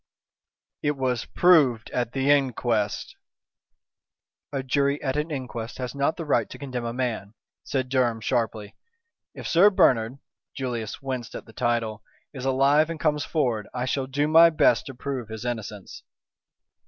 "It 0.81 0.97
was 0.97 1.25
proved 1.25 1.91
at 1.91 2.13
the 2.13 2.31
inquest." 2.31 3.15
"A 4.51 4.63
jury 4.63 4.99
at 5.03 5.15
an 5.15 5.29
inquest 5.29 5.77
has 5.77 5.93
not 5.93 6.17
the 6.17 6.25
right 6.25 6.49
to 6.49 6.57
condemn 6.57 6.85
a 6.85 6.91
man," 6.91 7.35
said 7.63 7.87
Durham, 7.87 8.19
sharply. 8.19 8.75
"If 9.35 9.47
Sir 9.47 9.69
Bernard" 9.69 10.17
Julius 10.55 11.03
winced 11.03 11.35
at 11.35 11.45
the 11.45 11.53
title 11.53 12.01
"is 12.33 12.45
alive 12.45 12.89
and 12.89 12.99
comes 12.99 13.25
forward, 13.25 13.67
I 13.75 13.85
shall 13.85 14.07
do 14.07 14.27
my 14.27 14.49
best 14.49 14.87
to 14.87 14.95
prove 14.95 15.29
his 15.29 15.45
innocence." 15.45 16.01